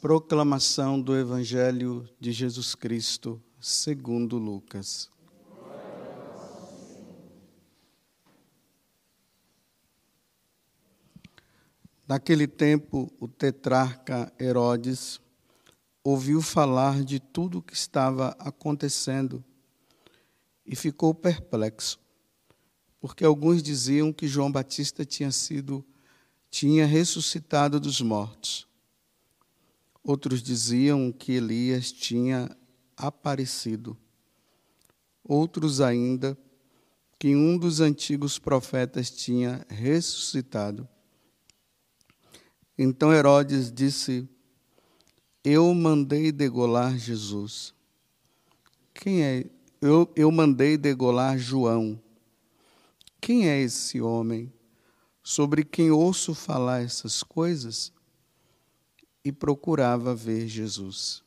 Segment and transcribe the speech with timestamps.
[0.00, 5.10] Proclamação do Evangelho de Jesus Cristo, segundo Lucas.
[12.06, 15.20] Naquele tempo, o tetrarca Herodes
[16.04, 19.44] ouviu falar de tudo o que estava acontecendo
[20.64, 21.98] e ficou perplexo,
[23.00, 25.84] porque alguns diziam que João Batista tinha sido
[26.48, 28.67] tinha ressuscitado dos mortos.
[30.02, 32.48] Outros diziam que Elias tinha
[32.96, 33.96] aparecido.
[35.22, 36.36] Outros ainda
[37.18, 40.88] que um dos antigos profetas tinha ressuscitado.
[42.76, 44.28] Então Herodes disse:
[45.42, 47.74] Eu mandei degolar Jesus.
[48.94, 49.46] Quem é?
[49.80, 52.00] Eu, eu mandei degolar João.
[53.20, 54.52] Quem é esse homem
[55.22, 57.92] sobre quem ouço falar essas coisas?
[59.28, 61.22] E procurava ver Jesus.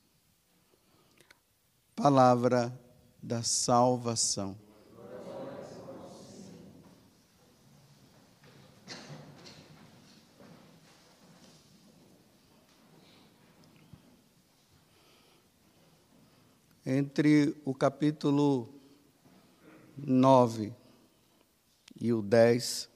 [1.95, 2.76] Palavra
[3.21, 4.57] da salvação.
[16.83, 18.67] entre o capítulo
[19.95, 20.73] 9
[22.01, 22.89] e o 10,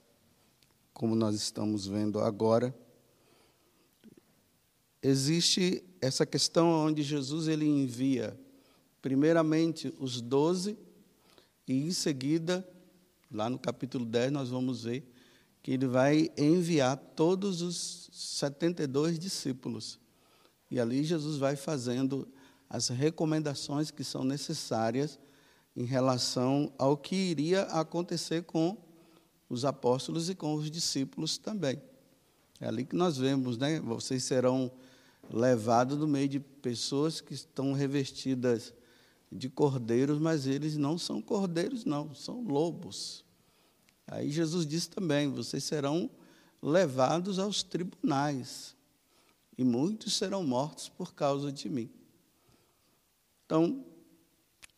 [0.91, 2.75] como nós estamos vendo agora,
[5.06, 8.38] existe essa questão onde Jesus ele envia
[9.02, 10.75] primeiramente os doze
[11.67, 12.67] e em seguida,
[13.31, 15.08] lá no capítulo 10, nós vamos ver
[15.61, 20.00] que ele vai enviar todos os 72 discípulos.
[20.72, 22.28] E ali Jesus vai fazendo
[22.67, 25.20] as recomendações que são necessárias
[25.76, 28.78] em relação ao que iria acontecer com
[29.48, 31.80] os apóstolos e com os discípulos também.
[32.59, 33.80] É ali que nós vemos, né?
[33.80, 34.72] Vocês serão
[35.29, 38.73] levados no meio de pessoas que estão revestidas
[39.31, 43.23] de cordeiros, mas eles não são cordeiros, não, são lobos.
[44.08, 46.09] Aí Jesus disse também: vocês serão
[46.61, 48.75] levados aos tribunais,
[49.58, 51.89] e muitos serão mortos por causa de mim.
[53.45, 53.85] Então,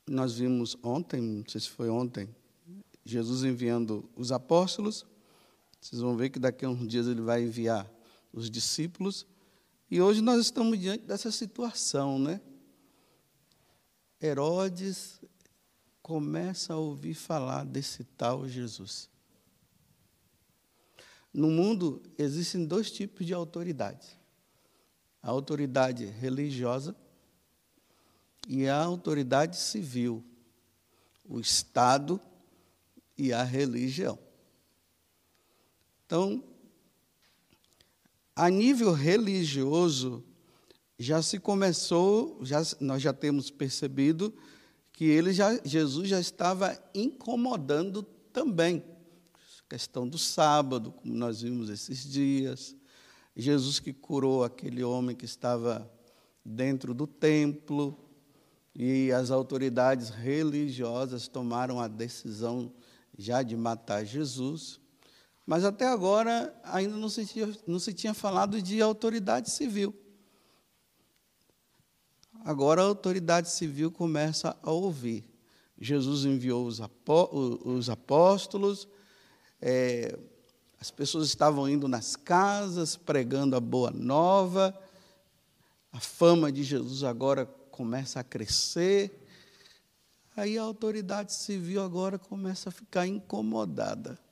[0.05, 2.29] nós vimos ontem, não sei se foi ontem,
[3.05, 5.05] Jesus enviando os apóstolos.
[5.79, 7.89] Vocês vão ver que daqui a uns dias ele vai enviar
[8.33, 9.25] os discípulos.
[9.89, 12.41] E hoje nós estamos diante dessa situação, né?
[14.21, 15.21] Herodes
[16.01, 19.09] começa a ouvir falar desse tal Jesus.
[21.33, 24.17] No mundo existem dois tipos de autoridades:
[25.21, 26.95] a autoridade religiosa
[28.47, 30.23] e a autoridade civil,
[31.23, 32.19] o Estado
[33.17, 34.17] e a religião.
[36.05, 36.43] Então,
[38.37, 40.23] a nível religioso,
[40.99, 44.31] já se começou, já, nós já temos percebido
[44.93, 48.83] que ele já, Jesus já estava incomodando também.
[49.33, 52.75] A questão do sábado, como nós vimos esses dias.
[53.35, 55.91] Jesus que curou aquele homem que estava
[56.45, 57.97] dentro do templo
[58.75, 62.71] e as autoridades religiosas tomaram a decisão
[63.17, 64.79] já de matar Jesus,
[65.47, 69.95] mas até agora ainda não se tinha, não se tinha falado de autoridade civil.
[72.43, 75.25] Agora a autoridade civil começa a ouvir.
[75.79, 78.89] Jesus enviou os, apó, os apóstolos,
[79.61, 80.19] é,
[80.81, 84.77] as pessoas estavam indo nas casas pregando a boa nova,
[85.93, 89.25] a fama de Jesus agora começa a crescer,
[90.35, 94.26] aí a autoridade civil agora começa a ficar incomodada.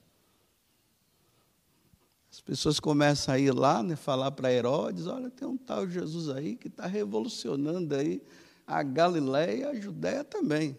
[2.35, 6.29] As pessoas começam a ir lá, né, falar para Herodes, olha, tem um tal Jesus
[6.29, 8.21] aí que está revolucionando aí
[8.67, 10.77] a Galiléia e a Judéia também.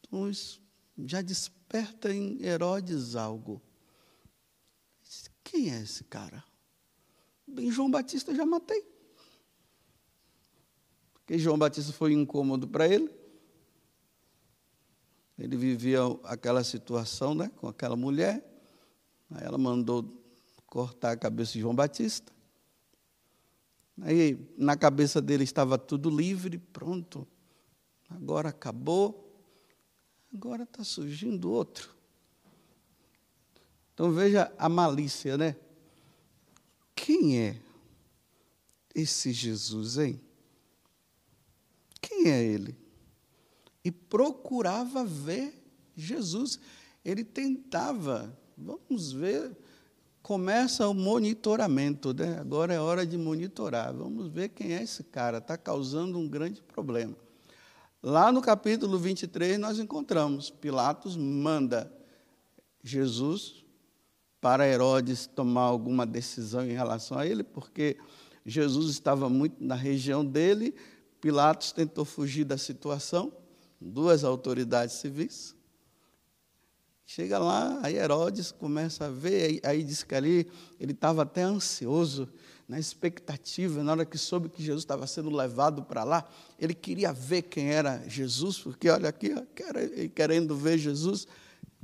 [0.00, 0.62] Então, isso
[1.04, 3.60] já desperta em Herodes algo.
[5.44, 6.42] Quem é esse cara?
[7.46, 8.82] Bem, João Batista já matei
[11.26, 13.10] que João Batista foi incômodo para ele.
[15.38, 18.51] Ele vivia aquela situação né, com aquela mulher.
[19.34, 20.04] Aí ela mandou
[20.66, 22.32] cortar a cabeça de João Batista.
[24.00, 27.26] Aí na cabeça dele estava tudo livre, pronto.
[28.08, 29.30] Agora acabou.
[30.34, 31.94] Agora está surgindo outro.
[33.92, 35.56] Então veja a malícia, né?
[36.94, 37.60] Quem é
[38.94, 40.20] esse Jesus, hein?
[42.00, 42.76] Quem é ele?
[43.84, 45.62] E procurava ver
[45.94, 46.58] Jesus.
[47.04, 49.56] Ele tentava, vamos ver
[50.22, 52.38] começa o monitoramento, né?
[52.38, 53.92] agora é hora de monitorar.
[53.92, 57.16] Vamos ver quem é esse cara, está causando um grande problema.
[58.02, 61.92] Lá no capítulo 23, nós encontramos: Pilatos manda
[62.82, 63.64] Jesus
[64.40, 67.96] para Herodes tomar alguma decisão em relação a ele, porque
[68.44, 70.74] Jesus estava muito na região dele.
[71.20, 73.32] Pilatos tentou fugir da situação,
[73.80, 75.54] duas autoridades civis.
[77.04, 81.42] Chega lá, aí Herodes começa a ver, aí, aí diz que ali ele estava até
[81.42, 82.28] ansioso,
[82.72, 86.26] na expectativa, na hora que soube que Jesus estava sendo levado para lá,
[86.58, 89.30] ele queria ver quem era Jesus, porque olha aqui,
[90.14, 91.26] querendo ver Jesus,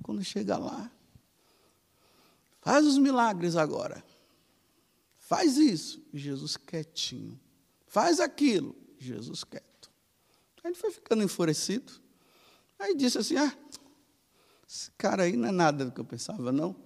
[0.03, 0.91] quando chega lá,
[2.63, 4.03] faz os milagres agora,
[5.19, 7.39] faz isso, Jesus quietinho,
[7.87, 9.91] faz aquilo, Jesus quieto.
[10.65, 11.93] Aí ele foi ficando enfurecido,
[12.79, 13.55] aí disse assim: Ah,
[14.69, 16.77] esse cara aí não é nada do que eu pensava, não.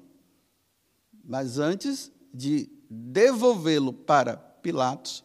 [1.25, 5.25] Mas antes de devolvê-lo para Pilatos,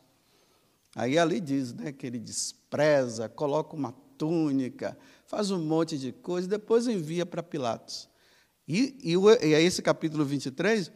[0.96, 6.48] aí ali diz né, que ele despreza, coloca uma túnica, faz um monte de coisa,
[6.48, 8.10] depois envia para Pilatos.
[8.68, 10.92] E, e, e aí esse capítulo 23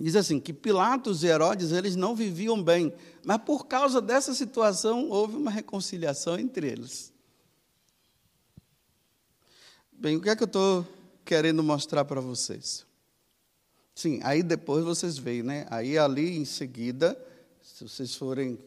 [0.00, 2.92] diz assim, que Pilatos e Herodes, eles não viviam bem,
[3.24, 7.13] mas por causa dessa situação houve uma reconciliação entre eles.
[9.96, 10.86] Bem, o que é que eu estou
[11.24, 12.84] querendo mostrar para vocês?
[13.94, 15.66] Sim, aí depois vocês veem, né?
[15.70, 17.16] Aí ali em seguida,
[17.62, 18.58] se vocês forem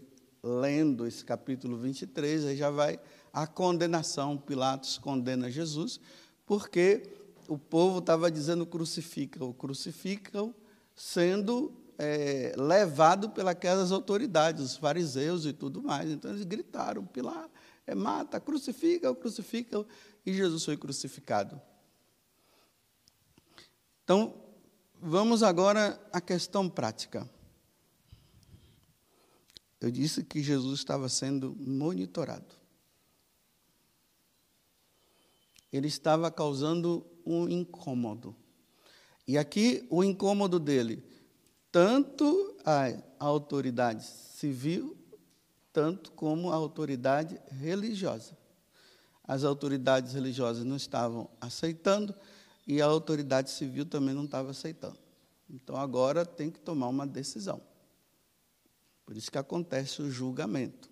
[0.41, 2.97] lendo esse capítulo 23, aí já vai
[3.31, 4.37] a condenação.
[4.37, 5.99] Pilatos condena Jesus,
[6.45, 7.03] porque
[7.47, 10.55] o povo estava dizendo crucifica-o, crucifica-o,
[10.95, 16.09] sendo é, levado pelas autoridades, os fariseus e tudo mais.
[16.09, 17.51] Então eles gritaram, Pilatos,
[17.85, 19.85] é, mata, crucifica-o, crucifica-o,
[20.29, 21.59] e Jesus foi crucificado.
[24.03, 24.47] Então,
[24.99, 27.29] Vamos agora à questão prática.
[29.79, 32.55] Eu disse que Jesus estava sendo monitorado.
[35.71, 38.35] Ele estava causando um incômodo.
[39.27, 41.03] E aqui o incômodo dele,
[41.71, 44.97] tanto a autoridade civil,
[45.71, 48.35] tanto como a autoridade religiosa.
[49.27, 52.15] As autoridades religiosas não estavam aceitando,
[52.65, 54.97] e a autoridade civil também não estava aceitando.
[55.49, 57.61] Então agora tem que tomar uma decisão.
[59.05, 60.89] Por isso que acontece o julgamento.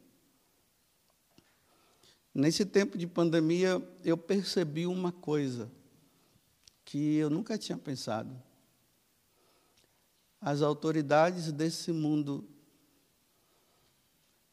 [2.34, 5.70] Nesse tempo de pandemia, eu percebi uma coisa
[6.86, 8.42] que eu nunca tinha pensado.
[10.40, 12.48] As autoridades desse mundo,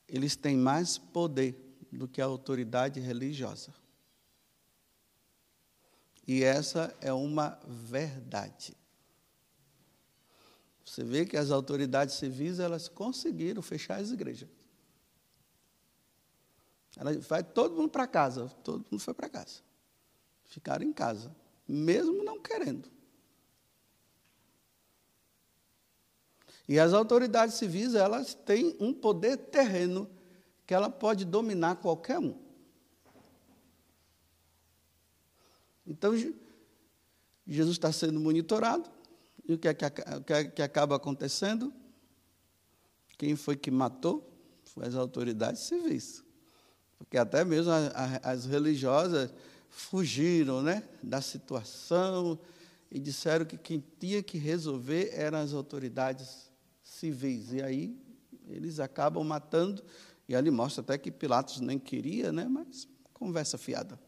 [0.09, 3.75] eles têm mais poder do que a autoridade religiosa.
[6.27, 8.75] E essa é uma verdade.
[10.85, 14.49] Você vê que as autoridades civis elas conseguiram fechar as igrejas.
[16.97, 19.61] Ela vai todo mundo para casa, todo mundo foi para casa.
[20.45, 21.35] Ficaram em casa,
[21.67, 22.91] mesmo não querendo.
[26.69, 30.09] E as autoridades civis, elas têm um poder terreno
[30.67, 32.35] que ela pode dominar qualquer um.
[35.87, 36.13] Então,
[37.47, 38.89] Jesus está sendo monitorado.
[39.47, 39.85] E o que é que,
[40.33, 41.73] é que acaba acontecendo?
[43.19, 44.29] Quem foi que matou?
[44.65, 46.25] Foi as autoridades civis.
[46.97, 47.73] Porque até mesmo
[48.23, 49.33] as religiosas
[49.69, 52.39] fugiram né, da situação
[52.91, 56.51] e disseram que quem tinha que resolver eram as autoridades
[56.83, 57.53] civis.
[57.53, 57.99] E aí
[58.47, 59.83] eles acabam matando,
[60.33, 64.01] e ali mostra até que Pilatos nem queria, né, mas conversa fiada.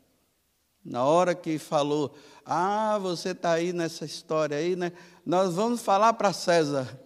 [0.83, 2.15] Na hora que falou,
[2.47, 4.93] ah, você está aí nessa história aí, né?
[5.25, 6.99] Nós vamos falar para César.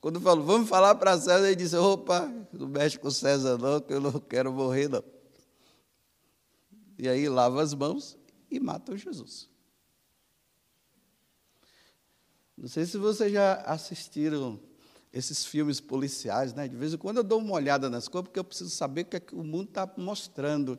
[0.00, 3.92] Quando falou, vamos falar para César, ele disse, opa, não mexe com César não, que
[3.92, 5.04] eu não quero morrer não.
[6.98, 8.18] E aí lava as mãos
[8.50, 9.48] e mata Jesus.
[12.58, 14.60] Não sei se vocês já assistiram
[15.14, 16.66] esses filmes policiais, né?
[16.66, 19.04] De vez em quando eu dou uma olhada nas coisas, porque eu preciso saber o
[19.04, 20.76] que, é que o mundo está mostrando.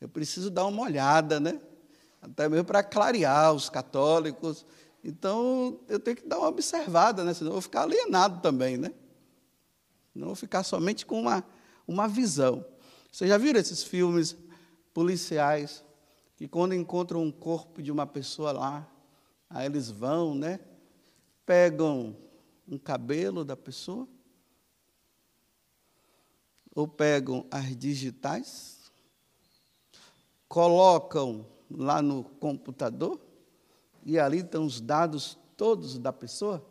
[0.00, 1.60] Eu preciso dar uma olhada, né?
[2.20, 4.66] até mesmo para clarear os católicos.
[5.04, 7.32] Então, eu tenho que dar uma observada, né?
[7.32, 8.76] senão eu vou ficar alienado também.
[8.76, 8.90] Né?
[10.12, 11.44] Não vou ficar somente com uma,
[11.86, 12.64] uma visão.
[13.12, 14.36] Vocês já viram esses filmes
[14.92, 15.84] policiais
[16.36, 18.88] que, quando encontram um corpo de uma pessoa lá,
[19.48, 20.58] aí eles vão, né?
[21.46, 22.16] pegam
[22.66, 24.08] um cabelo da pessoa,
[26.74, 28.92] ou pegam as digitais,
[30.48, 33.20] colocam lá no computador
[34.04, 36.64] e ali estão os dados todos da pessoa.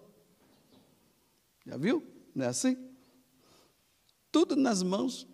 [1.65, 2.05] Já viu?
[2.33, 2.77] Não é assim?
[4.31, 5.27] Tudo nas mãos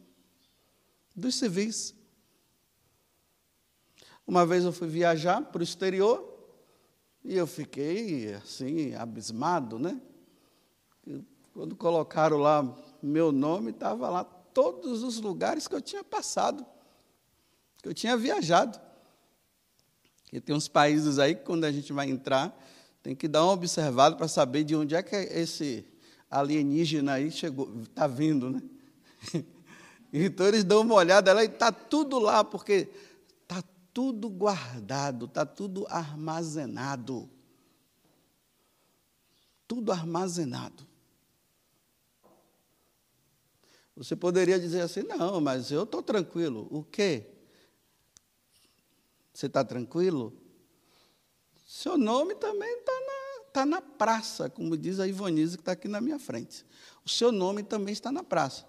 [1.16, 1.94] dos civis.
[4.26, 6.28] Uma vez eu fui viajar para o exterior
[7.24, 10.02] e eu fiquei assim, abismado, né?
[11.54, 16.66] Quando colocaram lá meu nome, estava lá todos os lugares que eu tinha passado,
[17.82, 18.80] que eu tinha viajado.
[20.32, 22.58] E tem uns países aí que quando a gente vai entrar,
[23.04, 25.86] tem que dar uma observada para saber de onde é que esse
[26.30, 28.62] alienígena aí chegou, está vindo, né?
[30.14, 32.90] Então eles dão uma olhada lá e está tudo lá, porque
[33.44, 37.30] está tudo guardado, está tudo armazenado.
[39.66, 40.86] Tudo armazenado.
[43.96, 46.68] Você poderia dizer assim, não, mas eu estou tranquilo.
[46.72, 47.28] O quê?
[49.34, 50.34] Você está tranquilo?
[51.66, 55.88] Seu nome também está na, tá na praça, como diz a Ivonise que está aqui
[55.88, 56.66] na minha frente.
[57.06, 58.66] O seu nome também está na praça.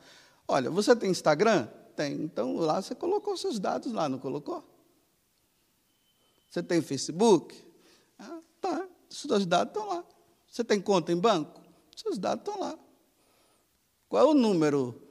[0.46, 1.66] Olha, você tem Instagram?
[1.96, 2.12] Tem.
[2.14, 4.64] Então lá você colocou seus dados lá, não colocou?
[6.48, 7.54] Você tem Facebook?
[8.18, 8.88] Ah, tá.
[9.08, 10.04] Seus dados estão lá.
[10.46, 11.60] Você tem conta em banco?
[11.96, 12.78] Seus dados estão lá.
[14.08, 15.01] Qual é o número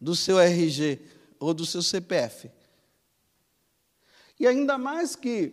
[0.00, 1.00] do seu RG
[1.38, 2.50] ou do seu CPF?
[4.38, 5.52] E ainda mais que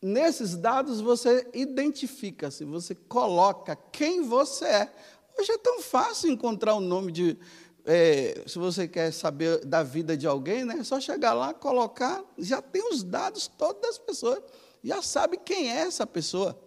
[0.00, 4.92] nesses dados você identifica-se, você coloca quem você é.
[5.38, 7.38] Hoje é tão fácil encontrar o nome de.
[7.84, 12.22] É, se você quer saber da vida de alguém, né, é só chegar lá, colocar,
[12.38, 14.42] já tem os dados todos das pessoas,
[14.84, 16.58] já sabe quem é essa pessoa.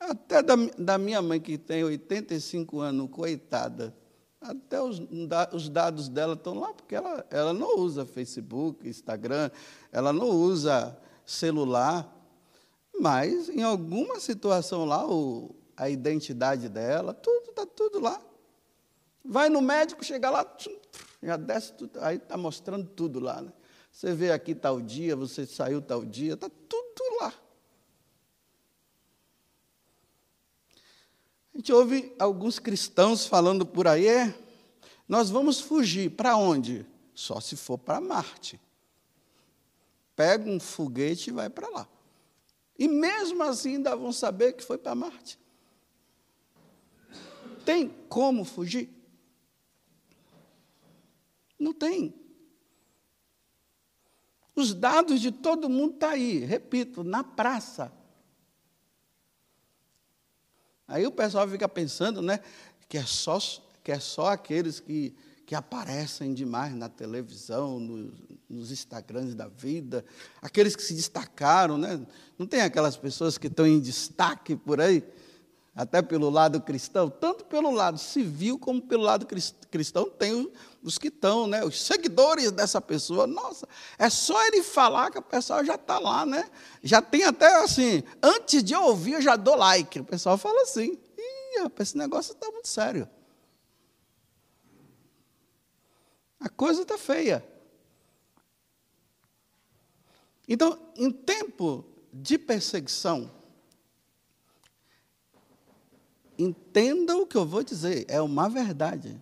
[0.00, 3.94] Até da, da minha mãe, que tem 85 anos, coitada,
[4.40, 5.02] até os,
[5.52, 9.50] os dados dela estão lá, porque ela, ela não usa Facebook, Instagram,
[9.92, 12.10] ela não usa celular,
[12.98, 18.18] mas em alguma situação lá, o, a identidade dela, tudo está tudo lá.
[19.22, 20.46] Vai no médico, chega lá,
[21.22, 23.42] já desce tudo, aí está mostrando tudo lá.
[23.42, 23.52] Né?
[23.92, 27.34] Você vê aqui tal dia, você saiu tal dia, está tudo lá.
[31.60, 34.34] Gente ouve alguns cristãos falando por aí, é,
[35.06, 36.86] nós vamos fugir para onde?
[37.14, 38.58] Só se for para Marte.
[40.16, 41.88] Pega um foguete e vai para lá.
[42.78, 45.38] E mesmo assim ainda vão saber que foi para Marte.
[47.62, 48.88] Tem como fugir?
[51.58, 52.14] Não tem.
[54.56, 57.92] Os dados de todo mundo estão tá aí, repito, na praça.
[60.90, 62.40] Aí o pessoal fica pensando, né,
[62.88, 63.38] que é só,
[63.82, 65.14] que é só aqueles que,
[65.46, 68.12] que aparecem demais na televisão, no,
[68.48, 70.04] nos Instagrams da vida,
[70.42, 72.04] aqueles que se destacaram, né?
[72.36, 75.04] Não tem aquelas pessoas que estão em destaque por aí,
[75.74, 79.26] até pelo lado cristão, tanto pelo lado civil como pelo lado
[79.70, 80.50] cristão, tem
[80.82, 81.64] os que estão, né?
[81.64, 86.26] Os seguidores dessa pessoa, nossa, é só ele falar que o pessoal já está lá,
[86.26, 86.50] né?
[86.82, 90.00] Já tem até assim, antes de ouvir eu já dou like.
[90.00, 93.08] O pessoal fala assim, ih, rapaz, esse negócio está muito sério.
[96.40, 97.44] A coisa está feia.
[100.48, 103.30] Então, em tempo de perseguição,
[106.42, 109.20] entenda o que eu vou dizer, é uma verdade.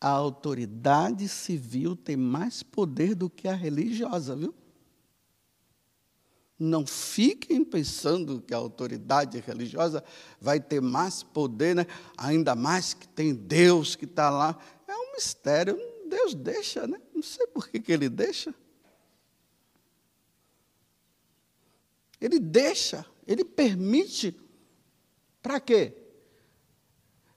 [0.00, 4.54] A autoridade civil tem mais poder do que a religiosa, viu?
[6.58, 10.02] Não fiquem pensando que a autoridade religiosa
[10.40, 11.86] vai ter mais poder, né?
[12.16, 14.58] ainda mais que tem Deus que está lá.
[14.88, 16.98] É um mistério, Deus deixa, né?
[17.14, 18.54] Não sei por que, que ele deixa.
[22.18, 24.34] Ele deixa, ele permite.
[25.42, 26.05] Para quê?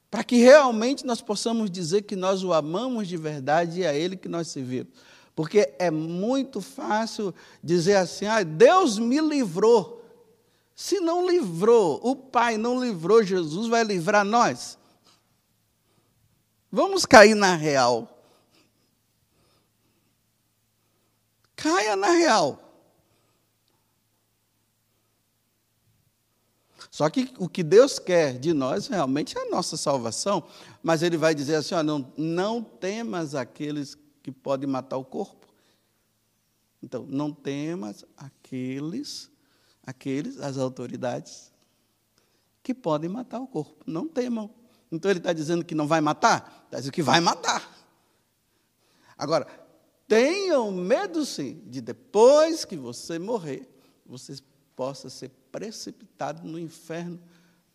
[0.09, 3.93] Para que realmente nós possamos dizer que nós o amamos de verdade e é a
[3.93, 4.93] Ele que nós servimos.
[5.35, 10.03] Porque é muito fácil dizer assim: ah, Deus me livrou.
[10.75, 14.77] Se não livrou, o Pai não livrou Jesus, vai livrar nós.
[16.71, 18.19] Vamos cair na real.
[21.55, 22.68] Caia na real.
[26.89, 30.43] Só que o que Deus quer de nós realmente é a nossa salvação.
[30.81, 35.47] Mas Ele vai dizer assim: ó, não, não temas aqueles que podem matar o corpo.
[36.81, 39.29] Então, não temas aqueles,
[39.85, 41.51] aqueles, as autoridades,
[42.63, 43.83] que podem matar o corpo.
[43.85, 44.49] Não temam.
[44.91, 46.63] Então ele está dizendo que não vai matar?
[46.65, 47.77] Está dizendo que vai matar.
[49.17, 49.45] Agora,
[50.07, 53.69] tenham medo sim, de depois que você morrer,
[54.05, 54.37] você
[54.75, 57.19] possa ser precipitado no inferno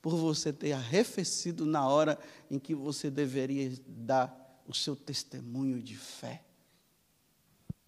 [0.00, 2.18] por você ter arrefecido na hora
[2.50, 6.44] em que você deveria dar o seu testemunho de fé.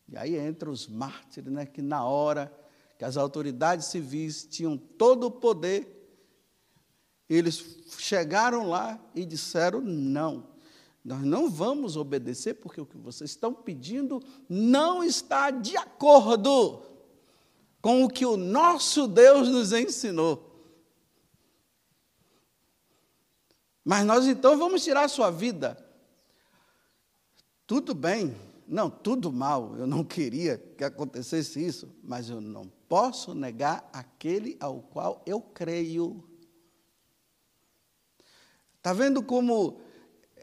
[0.09, 2.53] E aí entra os mártires, né, que na hora
[2.97, 5.93] que as autoridades civis tinham todo o poder,
[7.29, 10.49] eles chegaram lá e disseram: não,
[11.05, 16.83] nós não vamos obedecer, porque o que vocês estão pedindo não está de acordo
[17.87, 20.61] com o que o nosso Deus nos ensinou.
[23.85, 25.79] Mas nós então vamos tirar a sua vida.
[27.65, 28.35] Tudo bem,
[28.67, 34.57] não, tudo mal, eu não queria que acontecesse isso, mas eu não posso negar aquele
[34.59, 36.29] ao qual eu creio.
[38.79, 39.81] Está vendo como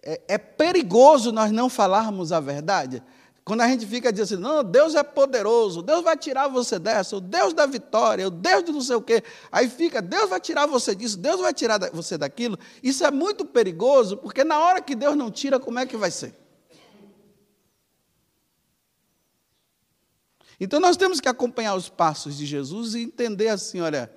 [0.01, 3.03] é, é, perigoso nós não falarmos a verdade?
[3.45, 7.17] Quando a gente fica dizendo assim, não, Deus é poderoso, Deus vai tirar você dessa,
[7.17, 9.21] o Deus da vitória, o Deus de não sei o quê.
[9.51, 12.57] Aí fica, Deus vai tirar você disso, Deus vai tirar você daquilo.
[12.81, 16.09] Isso é muito perigoso, porque na hora que Deus não tira, como é que vai
[16.09, 16.33] ser?
[20.57, 24.09] Então nós temos que acompanhar os passos de Jesus e entender assim: olha,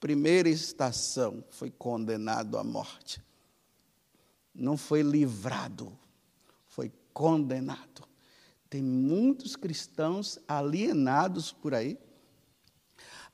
[0.00, 3.22] primeira estação foi condenado à morte.
[4.52, 5.96] Não foi livrado,
[6.66, 8.13] foi condenado.
[8.74, 11.96] Tem muitos cristãos alienados por aí,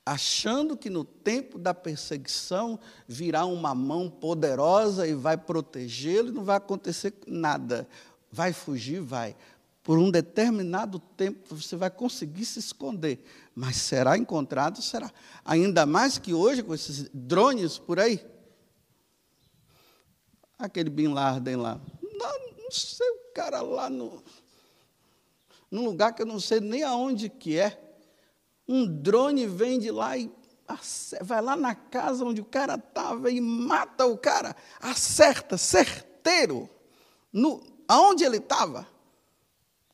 [0.05, 6.43] achando que no tempo da perseguição virá uma mão poderosa e vai protegê-lo e não
[6.43, 7.89] vai acontecer nada.
[8.31, 9.01] Vai fugir?
[9.01, 9.35] Vai
[9.81, 14.79] por um determinado tempo você vai conseguir se esconder, mas será encontrado?
[14.79, 15.11] Será.
[15.43, 18.23] Ainda mais que hoje, com esses drones por aí.
[20.59, 21.81] Aquele Bin Laden lá.
[21.99, 24.21] Não, não sei, o cara lá no,
[25.71, 27.81] num lugar que eu não sei nem aonde que é.
[28.67, 30.29] Um drone vem de lá e
[31.21, 34.55] vai lá na casa onde o cara estava e mata o cara.
[34.79, 36.69] Acerta, certeiro.
[37.31, 38.87] No, aonde ele estava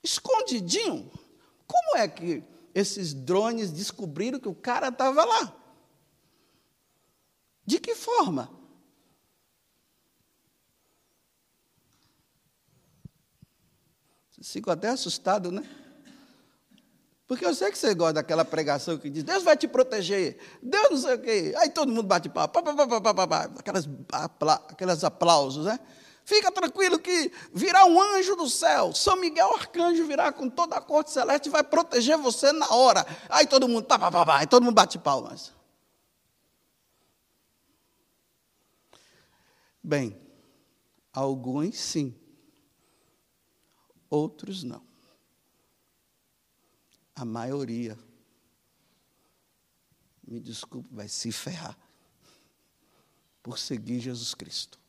[0.04, 1.12] escondidinho.
[1.68, 5.54] Como é que esses drones descobriram que o cara estava lá?
[7.66, 8.50] De que forma?
[14.42, 15.68] Fico até assustado, né?
[17.28, 20.90] Porque eu sei que você gosta daquela pregação que diz, Deus vai te proteger, Deus
[20.92, 21.54] não sei o quê.
[21.58, 23.90] Aí todo mundo bate pau, pá, pá, pá, pá, pá, aquelas,
[24.70, 25.78] aquelas aplausos, né?
[26.24, 28.94] Fica tranquilo que virá um anjo do céu.
[28.94, 33.06] São Miguel Arcanjo virá com toda a corte celeste e vai proteger você na hora.
[33.30, 35.54] Aí todo mundo, pá, pá, pá, pá, aí todo mundo bate palmas.
[39.84, 40.20] Bem,
[41.14, 42.14] alguns sim,
[44.10, 44.82] outros não.
[47.16, 47.98] A maioria,
[50.26, 51.78] me desculpe, vai se ferrar
[53.42, 54.80] por seguir Jesus Cristo.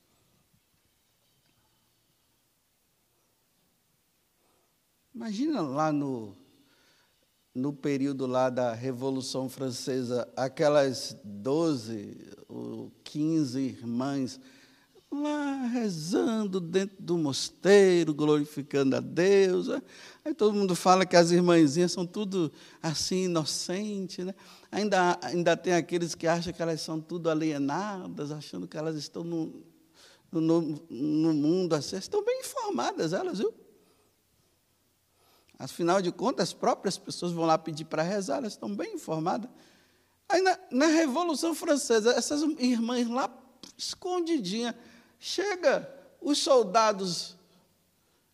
[5.14, 6.36] Imagina lá no,
[7.54, 14.40] no período lá da Revolução Francesa, aquelas 12 ou 15 irmãs
[15.10, 19.68] lá rezando dentro do mosteiro, glorificando a Deus.
[19.68, 19.82] Né?
[20.24, 24.24] Aí todo mundo fala que as irmãzinhas são tudo assim, inocentes.
[24.24, 24.34] Né?
[24.70, 29.24] Ainda, ainda tem aqueles que acham que elas são tudo alienadas, achando que elas estão
[29.24, 29.62] no,
[30.30, 31.96] no, no mundo assim.
[31.96, 33.52] Estão bem informadas, elas, viu?
[35.58, 39.50] Afinal de contas, as próprias pessoas vão lá pedir para rezar, elas estão bem informadas.
[40.28, 43.28] Aí na, na, Revolução Francesa, essas irmãs lá,
[43.76, 44.76] escondidinha,
[45.18, 45.88] chega
[46.20, 47.36] os soldados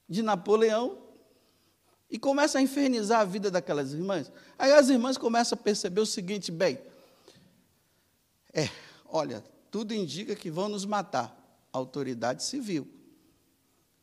[0.09, 0.99] de Napoleão
[2.11, 4.31] e começa a infernizar a vida daquelas irmãs.
[4.59, 6.79] Aí as irmãs começam a perceber o seguinte, bem,
[8.53, 8.69] é,
[9.07, 11.37] olha, tudo indica que vão nos matar,
[11.73, 12.89] autoridade civil.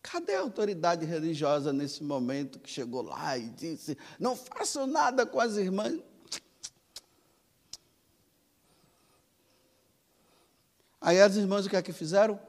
[0.02, 5.40] Cadê a autoridade religiosa nesse momento que chegou lá e disse: Não façam nada com
[5.40, 6.02] as irmãs?
[11.00, 12.40] Aí as irmãs o que é que fizeram?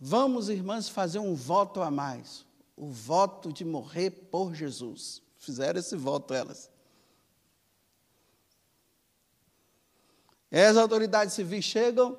[0.00, 2.46] Vamos, irmãs, fazer um voto a mais.
[2.76, 5.20] O voto de morrer por Jesus.
[5.36, 6.70] Fizeram esse voto elas.
[10.50, 12.18] E as autoridades civis chegam,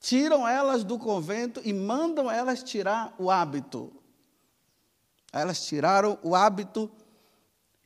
[0.00, 3.92] tiram elas do convento e mandam elas tirar o hábito.
[5.32, 6.90] Elas tiraram o hábito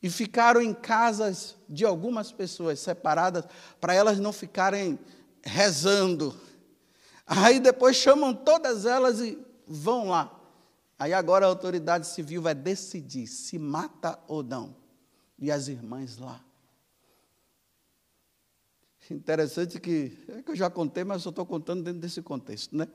[0.01, 3.45] e ficaram em casas de algumas pessoas separadas
[3.79, 4.99] para elas não ficarem
[5.41, 6.35] rezando.
[7.31, 9.37] Aí depois chamam todas elas e
[9.67, 10.35] vão lá.
[10.97, 14.75] Aí agora a autoridade civil vai decidir se mata ou não.
[15.37, 16.43] E as irmãs lá.
[19.11, 22.87] Interessante que, é que eu já contei, mas eu estou contando dentro desse contexto, né?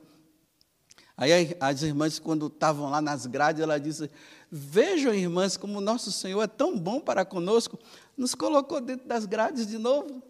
[1.15, 4.11] Aí as irmãs, quando estavam lá nas grades, ela disse:
[4.51, 7.79] Vejam, irmãs, como nosso Senhor é tão bom para conosco,
[8.17, 10.21] nos colocou dentro das grades de novo.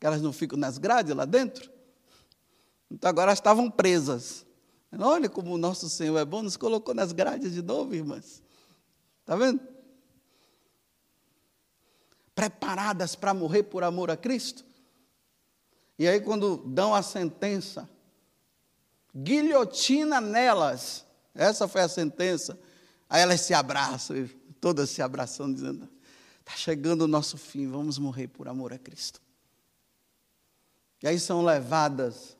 [0.00, 1.77] Que elas não ficam nas grades lá dentro.
[2.90, 4.46] Então agora elas estavam presas.
[4.98, 8.42] Olha como o nosso Senhor é bom, nos colocou nas grades de novo, irmãs.
[9.20, 9.60] Está vendo?
[12.34, 14.64] Preparadas para morrer por amor a Cristo.
[15.98, 17.88] E aí, quando dão a sentença,
[19.14, 21.04] guilhotina nelas.
[21.34, 22.58] Essa foi a sentença.
[23.10, 24.28] Aí elas se abraçam,
[24.60, 25.88] todas se abraçando, dizendo:
[26.40, 29.20] Está chegando o nosso fim, vamos morrer por amor a Cristo.
[31.02, 32.37] E aí são levadas,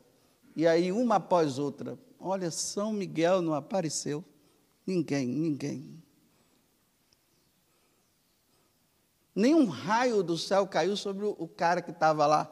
[0.59, 1.97] e aí uma após outra.
[2.19, 4.25] Olha, São Miguel não apareceu.
[4.85, 6.03] Ninguém, ninguém.
[9.33, 12.51] Nenhum raio do céu caiu sobre o cara que estava lá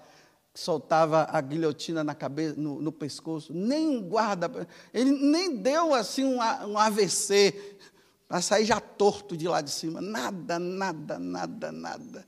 [0.54, 4.50] soltava a guilhotina na cabeça, no, no pescoço, nem um guarda,
[4.93, 7.78] ele nem deu assim um, um AVC
[8.26, 12.26] para sair já torto de lá de cima, nada, nada, nada, nada.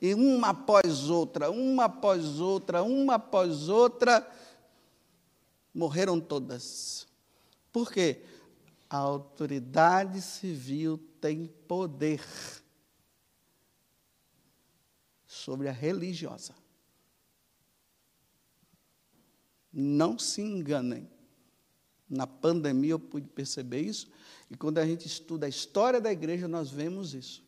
[0.00, 4.26] E uma após outra, uma após outra, uma após outra,
[5.74, 7.06] morreram todas.
[7.72, 8.24] Por quê?
[8.88, 12.20] A autoridade civil tem poder
[15.26, 16.54] sobre a religiosa.
[19.72, 21.08] Não se enganem.
[22.08, 24.10] Na pandemia eu pude perceber isso,
[24.50, 27.44] e quando a gente estuda a história da igreja, nós vemos isso.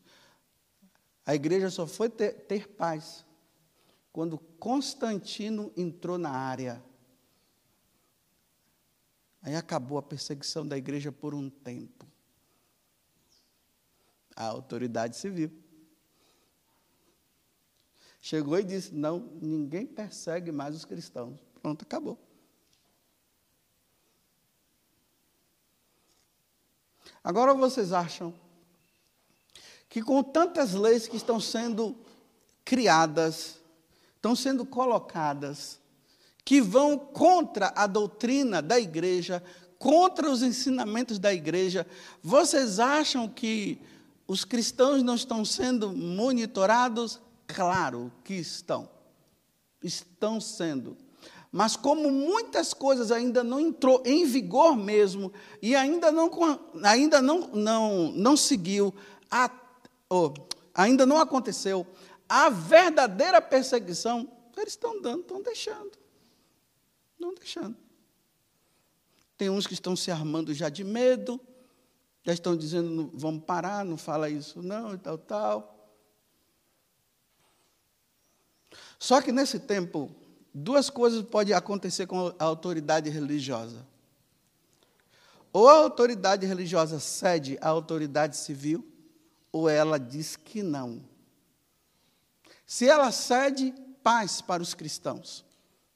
[1.25, 3.25] A igreja só foi ter, ter paz
[4.13, 6.81] quando Constantino entrou na área.
[9.43, 12.07] Aí acabou a perseguição da igreja por um tempo.
[14.35, 15.51] A autoridade civil
[18.21, 21.37] chegou e disse: Não, ninguém persegue mais os cristãos.
[21.61, 22.17] Pronto, acabou.
[27.21, 28.33] Agora vocês acham
[29.89, 31.97] que com tantas leis que estão sendo
[32.63, 33.59] criadas,
[34.15, 35.79] estão sendo colocadas,
[36.45, 39.43] que vão contra a doutrina da igreja,
[39.77, 41.85] contra os ensinamentos da igreja,
[42.21, 43.79] vocês acham que
[44.27, 47.21] os cristãos não estão sendo monitorados?
[47.47, 48.89] Claro que estão.
[49.81, 50.97] Estão sendo.
[51.51, 56.31] Mas como muitas coisas ainda não entrou em vigor mesmo e ainda não,
[56.83, 58.91] ainda não, não, não seguiu,
[59.29, 59.51] a,
[60.09, 60.33] oh,
[60.73, 61.85] ainda não aconteceu,
[62.27, 64.27] a verdadeira perseguição,
[64.57, 66.02] eles estão dando, estão deixando.
[67.23, 67.77] Não deixando.
[69.37, 71.39] Tem uns que estão se armando já de medo,
[72.21, 75.89] já estão dizendo, vamos parar, não fala isso não, e tal, tal.
[78.99, 80.13] Só que nesse tempo,
[80.53, 83.87] duas coisas podem acontecer com a autoridade religiosa.
[85.53, 88.85] Ou a autoridade religiosa cede à autoridade civil,
[89.49, 91.01] ou ela diz que não.
[92.65, 95.45] Se ela cede, paz para os cristãos.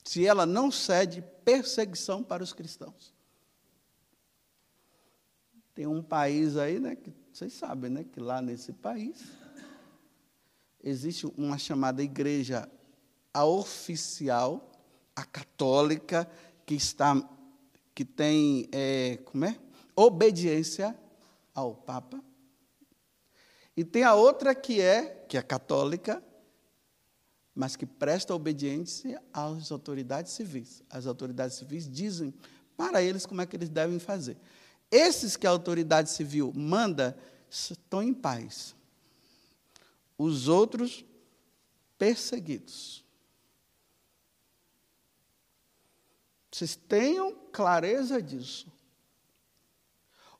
[0.07, 3.13] Se ela não cede, perseguição para os cristãos.
[5.75, 9.21] Tem um país aí, né, que vocês sabem, né, que lá nesse país
[10.81, 12.71] existe uma chamada igreja
[13.33, 14.71] a oficial,
[15.13, 16.25] a católica,
[16.65, 17.13] que está,
[17.93, 19.59] que tem, é, como é?
[19.93, 20.97] Obediência
[21.53, 22.23] ao Papa.
[23.75, 26.23] E tem a outra que é, que é católica,
[27.57, 30.83] mas que presta obediência às autoridades civis.
[30.87, 32.31] As autoridades civis dizem
[32.77, 34.37] para eles como é que eles devem fazer.
[34.91, 37.17] Esses que a autoridade civil manda
[37.49, 38.75] estão em paz.
[40.15, 41.03] Os outros
[41.97, 43.03] perseguidos.
[46.51, 48.71] Vocês tenham clareza disso.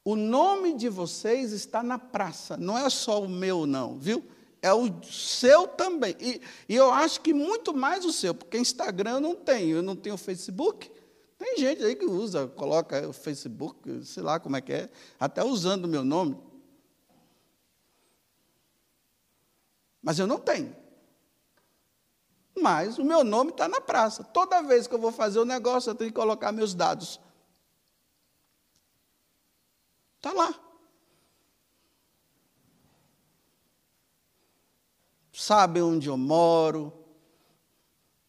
[0.05, 4.23] O nome de vocês está na praça, não é só o meu, não, viu?
[4.67, 6.15] É o seu também.
[6.19, 9.81] E, e eu acho que muito mais o seu, porque Instagram eu não tenho, eu
[9.81, 10.91] não tenho Facebook.
[11.37, 15.43] Tem gente aí que usa, coloca o Facebook, sei lá como é que é, até
[15.43, 16.37] usando o meu nome.
[20.01, 20.75] Mas eu não tenho
[22.61, 24.23] mas o meu nome está na praça.
[24.23, 27.19] Toda vez que eu vou fazer o um negócio, eu tenho que colocar meus dados.
[30.17, 30.66] Está lá.
[35.39, 36.91] Sabem onde eu moro.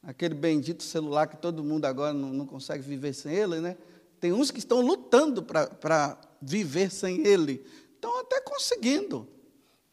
[0.02, 3.78] Aquele bendito celular que todo mundo agora não, não consegue viver sem ele, né?
[4.20, 7.64] Tem uns que estão lutando para viver sem ele.
[7.94, 9.26] Estão até conseguindo.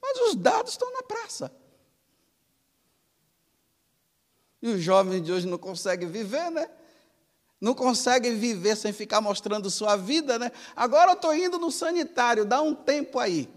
[0.01, 1.49] Mas os dados estão na praça.
[4.61, 6.69] E os jovens de hoje não conseguem viver, né?
[7.61, 10.51] Não conseguem viver sem ficar mostrando sua vida, né?
[10.75, 13.49] Agora eu estou indo no sanitário, dá um tempo aí.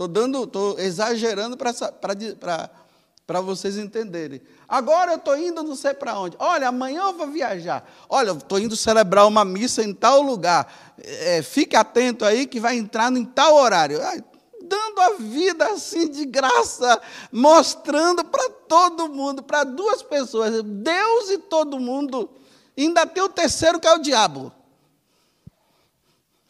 [0.00, 4.40] Estou dando, estou exagerando para vocês entenderem.
[4.66, 6.38] Agora eu estou indo não sei para onde.
[6.38, 7.86] Olha, amanhã eu vou viajar.
[8.08, 10.94] Olha, estou indo celebrar uma missa em tal lugar.
[10.96, 14.00] É, fique atento aí que vai entrar em tal horário.
[14.02, 14.24] Ai,
[14.62, 16.98] dando a vida assim de graça,
[17.30, 22.30] mostrando para todo mundo, para duas pessoas, Deus e todo mundo.
[22.74, 24.50] ainda tem o terceiro que é o diabo.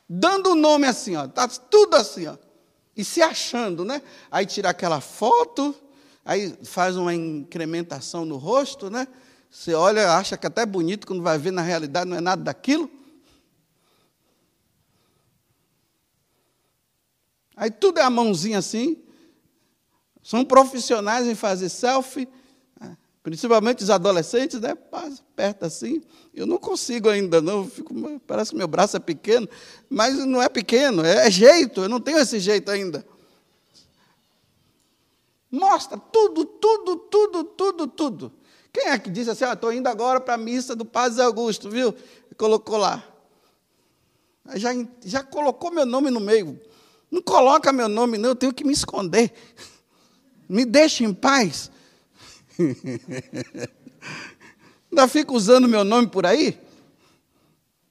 [0.08, 2.36] Dando o nome assim, ó, tá tudo assim, ó.
[3.00, 4.02] E se achando, né?
[4.30, 5.74] Aí tira aquela foto,
[6.22, 9.08] aí faz uma incrementação no rosto, né?
[9.50, 12.42] Você olha, acha que é até bonito, quando vai ver na realidade não é nada
[12.42, 12.90] daquilo.
[17.56, 19.02] Aí tudo é a mãozinha assim.
[20.22, 22.28] São profissionais em fazer selfie?
[23.22, 24.76] Principalmente os adolescentes, né?
[25.36, 26.02] Perto assim.
[26.34, 27.68] Eu não consigo ainda, não.
[27.68, 27.94] Fico,
[28.26, 29.48] parece que meu braço é pequeno,
[29.88, 33.04] mas não é pequeno, é, jeito, eu não tenho esse jeito ainda.
[35.50, 38.32] Mostra tudo, tudo, tudo, tudo, tudo.
[38.72, 41.68] Quem é que disse assim, ah, estou indo agora para a missa do Padre Augusto,
[41.68, 41.92] viu?
[42.36, 43.04] Colocou lá.
[44.54, 44.70] Já,
[45.04, 46.58] já colocou meu nome no meio.
[47.10, 49.32] Não coloca meu nome, não, eu tenho que me esconder.
[50.48, 51.70] Me deixe em paz.
[54.90, 56.58] Ainda fica usando meu nome por aí?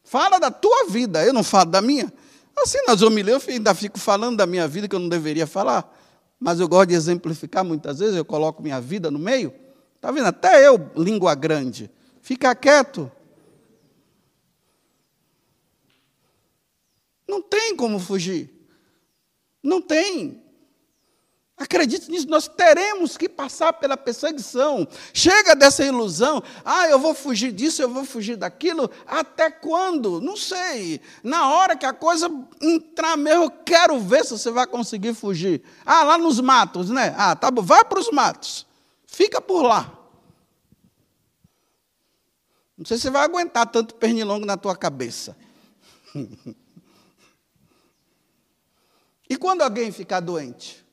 [0.04, 2.12] Fala da tua vida, eu não falo da minha.
[2.58, 5.96] Assim, nas homilias, eu ainda fico falando da minha vida que eu não deveria falar.
[6.40, 9.54] Mas eu gosto de exemplificar muitas vezes, eu coloco minha vida no meio.
[9.96, 10.28] Está vendo?
[10.28, 11.92] Até eu, língua grande.
[12.22, 13.12] Fica quieto.
[17.28, 18.50] Não tem como fugir.
[19.62, 20.42] Não tem.
[21.60, 24.88] Acredite nisso, nós teremos que passar pela perseguição.
[25.14, 30.22] Chega dessa ilusão, ah, eu vou fugir disso, eu vou fugir daquilo, até quando?
[30.22, 31.02] Não sei.
[31.22, 35.62] Na hora que a coisa entrar mesmo, eu quero ver se você vai conseguir fugir.
[35.86, 37.14] Ah, lá nos matos, né?
[37.18, 38.66] Ah, tá bom, vai para os matos.
[39.06, 39.92] Fica por lá.
[42.78, 45.36] Não sei se você vai aguentar tanto pernilongo na tua cabeça.
[49.32, 50.84] E quando alguém ficar doente?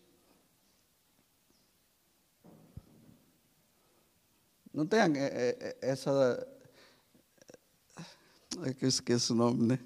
[4.76, 6.46] Não tem é, é, é, essa.
[8.62, 9.78] É que eu esqueço o nome, né?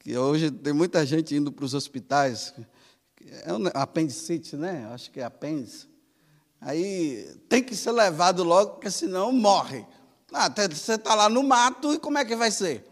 [0.00, 2.52] Que hoje tem muita gente indo para os hospitais.
[3.44, 4.90] É um apendicite, né?
[4.92, 5.88] Acho que é apêndice.
[6.60, 9.86] Aí tem que ser levado logo, porque senão morre.
[10.32, 12.84] Ah, você está lá no mato e como é que vai ser?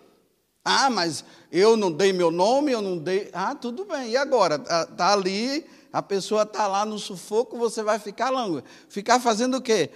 [0.64, 3.28] Ah, mas eu não dei meu nome, eu não dei.
[3.33, 4.11] Ah, tudo bem.
[4.11, 4.54] E agora?
[4.54, 8.62] Está tá ali, a pessoa está lá no sufoco, você vai ficar longo.
[8.88, 9.90] Ficar fazendo o quê?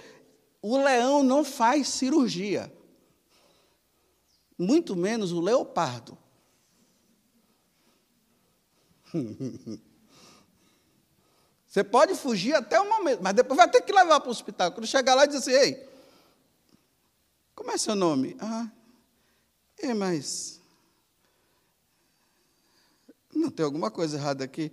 [0.63, 2.73] O leão não faz cirurgia.
[4.57, 6.17] Muito menos o leopardo.
[11.67, 14.71] Você pode fugir até o momento, mas depois vai ter que levar para o hospital.
[14.71, 15.85] Quando chegar lá dizer assim, ei,
[17.53, 18.37] como é seu nome?
[18.39, 18.71] Ah,
[19.79, 20.61] é, mas
[23.35, 24.71] não tem alguma coisa errada aqui.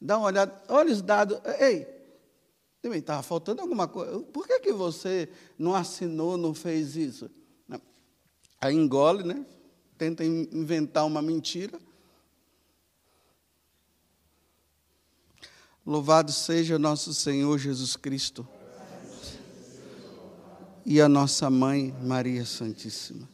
[0.00, 1.38] Dá uma olhada, olha os dados.
[1.60, 1.97] Ei,
[2.88, 4.18] também estava faltando alguma coisa.
[4.20, 7.30] Por que, que você não assinou, não fez isso?
[8.60, 9.46] Aí engole, né?
[9.96, 11.78] Tenta inventar uma mentira.
[15.86, 18.46] Louvado seja nosso Senhor Jesus Cristo
[20.84, 23.28] e a nossa mãe Maria Santíssima.